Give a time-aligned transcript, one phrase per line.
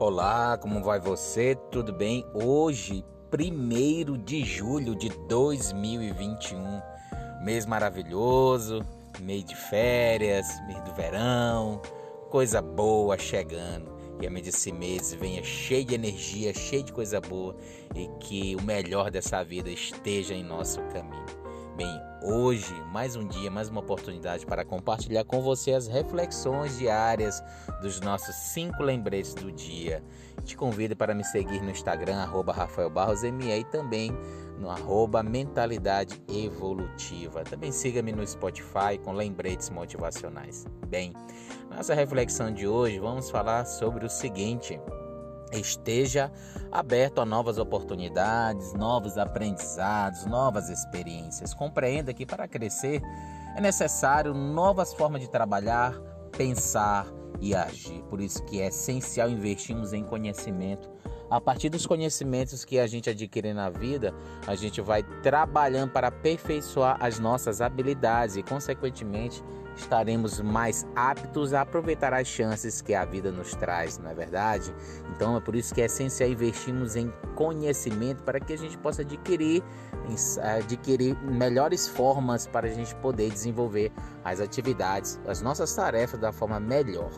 [0.00, 1.56] Olá, como vai você?
[1.72, 2.24] Tudo bem?
[2.32, 6.80] Hoje, 1 de julho de 2021,
[7.42, 8.80] mês maravilhoso,
[9.18, 11.82] mês de férias, mês do verão,
[12.30, 13.90] coisa boa chegando.
[14.20, 17.56] E a medida desse mês venha cheio de energia, cheio de coisa boa
[17.92, 21.47] e que o melhor dessa vida esteja em nosso caminho.
[21.78, 27.40] Bem, hoje, mais um dia, mais uma oportunidade para compartilhar com você as reflexões diárias
[27.80, 30.02] dos nossos cinco lembretes do dia.
[30.42, 34.10] Te convido para me seguir no Instagram, arroba Rafael Barros ME, e também
[34.58, 37.44] no arroba Mentalidade Evolutiva.
[37.44, 40.66] Também siga-me no Spotify com lembretes motivacionais.
[40.88, 41.12] Bem,
[41.70, 44.80] nossa reflexão de hoje vamos falar sobre o seguinte
[45.52, 46.30] esteja
[46.70, 51.54] aberto a novas oportunidades, novos aprendizados, novas experiências.
[51.54, 53.00] Compreenda que para crescer
[53.56, 55.94] é necessário novas formas de trabalhar,
[56.36, 57.06] pensar
[57.40, 58.02] e agir.
[58.04, 60.90] Por isso que é essencial investirmos em conhecimento.
[61.30, 64.14] A partir dos conhecimentos que a gente adquire na vida,
[64.46, 69.42] a gente vai trabalhando para aperfeiçoar as nossas habilidades e, consequentemente,
[69.78, 74.74] estaremos mais aptos a aproveitar as chances que a vida nos traz, não é verdade?
[75.14, 79.02] Então é por isso que é essencial investirmos em conhecimento para que a gente possa
[79.02, 79.62] adquirir,
[80.56, 83.92] adquirir melhores formas para a gente poder desenvolver
[84.24, 87.10] as atividades, as nossas tarefas da forma melhor.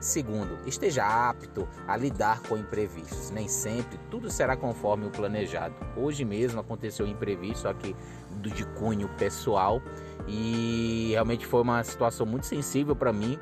[0.00, 3.30] Segundo, esteja apto a lidar com imprevistos.
[3.30, 5.74] Nem sempre tudo será conforme o planejado.
[5.96, 7.96] Hoje mesmo aconteceu um imprevisto aqui
[8.40, 9.82] de cunho pessoal
[10.26, 13.38] e realmente foi uma situação muito sensível para mim,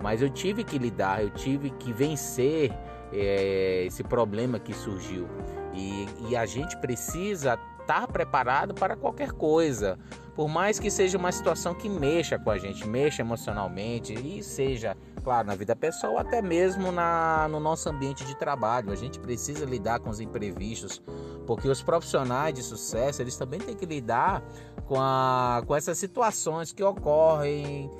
[0.00, 2.72] mas eu tive que lidar, eu tive que vencer
[3.12, 5.28] é, esse problema que surgiu.
[5.74, 9.98] E, e a gente precisa estar preparado para qualquer coisa,
[10.34, 14.96] por mais que seja uma situação que mexa com a gente, mexa emocionalmente e seja,
[15.20, 18.92] claro, na vida pessoal, até mesmo na, no nosso ambiente de trabalho.
[18.92, 21.02] A gente precisa lidar com os imprevistos,
[21.46, 24.42] porque os profissionais de sucesso eles também têm que lidar
[24.86, 27.90] com, a, com essas situações que ocorrem,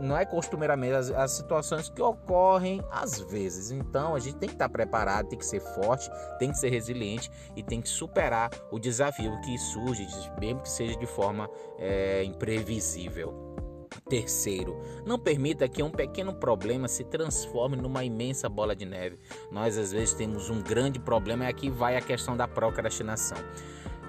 [0.00, 3.70] não é costumeiramente, as, as situações que ocorrem às vezes.
[3.70, 7.30] Então a gente tem que estar preparado, tem que ser forte, tem que ser resiliente
[7.54, 10.06] e tem que superar o desafio que surge,
[10.40, 11.48] mesmo que seja de forma
[11.78, 13.61] é, imprevisível.
[14.08, 19.18] Terceiro, não permita que um pequeno problema se transforme numa imensa bola de neve.
[19.50, 23.38] Nós às vezes temos um grande problema e aqui vai a questão da procrastinação.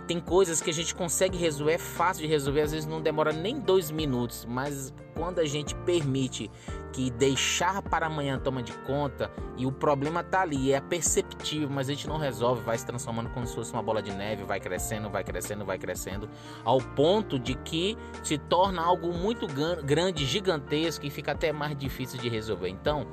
[0.08, 3.32] Tem coisas que a gente consegue resolver, é fácil de resolver, às vezes não demora
[3.32, 6.52] nem dois minutos, mas quando a gente permite
[6.94, 11.90] que deixar para amanhã toma de conta e o problema tá ali, é perceptível, mas
[11.90, 14.60] a gente não resolve, vai se transformando como se fosse uma bola de neve, vai
[14.60, 16.30] crescendo, vai crescendo, vai crescendo,
[16.64, 19.48] ao ponto de que se torna algo muito
[19.84, 22.70] grande, gigantesco e fica até mais difícil de resolver.
[22.70, 23.08] Então,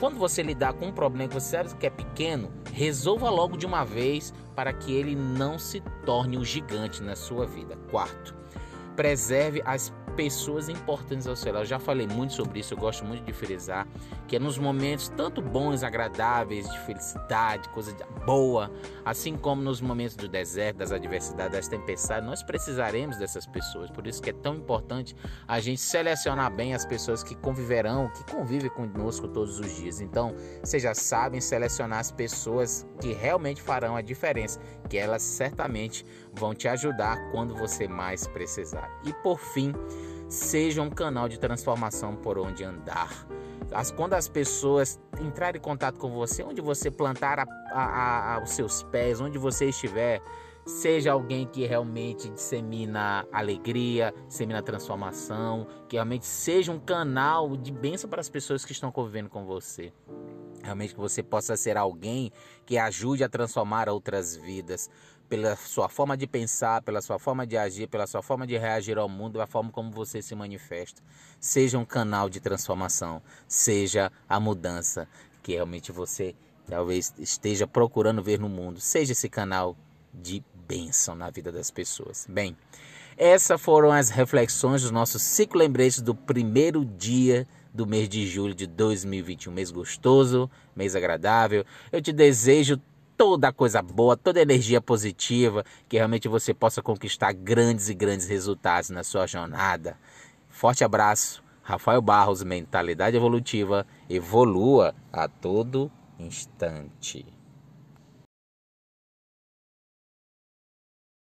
[0.00, 3.66] quando você lidar com um problema que você sabe que é pequeno, resolva logo de
[3.66, 7.76] uma vez para que ele não se torne um gigante na sua vida.
[7.90, 8.34] Quarto,
[8.96, 11.62] preserve as pessoas importantes ao seu lado.
[11.62, 13.86] Eu já falei muito sobre isso, eu gosto muito de frisar
[14.26, 17.94] que é nos momentos tanto bons, agradáveis, de felicidade, coisa
[18.24, 18.70] boa,
[19.04, 23.90] assim como nos momentos do deserto, das adversidades, das tempestades, nós precisaremos dessas pessoas.
[23.90, 25.14] Por isso que é tão importante
[25.46, 30.00] a gente selecionar bem as pessoas que conviverão, que convivem conosco todos os dias.
[30.00, 36.04] Então, vocês já sabem selecionar as pessoas que realmente farão a diferença, que elas certamente
[36.32, 38.90] vão te ajudar quando você mais precisar.
[39.04, 39.72] E por fim,
[40.28, 43.26] seja um canal de transformação por onde andar.
[43.72, 48.42] As, quando as pessoas entrarem em contato com você, onde você plantar a, a, a,
[48.42, 50.20] os seus pés, onde você estiver,
[50.64, 58.10] seja alguém que realmente dissemina alegria, dissemina transformação, que realmente seja um canal de bênção
[58.10, 59.92] para as pessoas que estão convivendo com você.
[60.62, 62.32] Realmente que você possa ser alguém
[62.64, 64.90] que ajude a transformar outras vidas
[65.28, 68.98] pela sua forma de pensar, pela sua forma de agir, pela sua forma de reagir
[68.98, 71.02] ao mundo, a forma como você se manifesta.
[71.40, 75.08] Seja um canal de transformação, seja a mudança
[75.42, 76.34] que realmente você
[76.66, 78.80] talvez esteja procurando ver no mundo.
[78.80, 79.76] Seja esse canal
[80.12, 82.26] de bênção na vida das pessoas.
[82.28, 82.56] Bem,
[83.16, 88.54] essas foram as reflexões dos nossos cinco lembretes do primeiro dia do mês de julho
[88.54, 89.52] de 2021.
[89.52, 91.64] Mês gostoso, mês agradável.
[91.92, 92.80] Eu te desejo
[93.16, 98.90] toda coisa boa, toda energia positiva, que realmente você possa conquistar grandes e grandes resultados
[98.90, 99.96] na sua jornada.
[100.48, 107.35] Forte abraço, Rafael Barros, Mentalidade Evolutiva, evolua a todo instante.